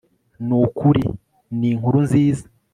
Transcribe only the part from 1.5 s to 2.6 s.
ni inkuru nziza